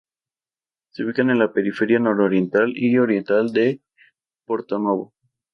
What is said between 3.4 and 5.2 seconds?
de Porto Novo.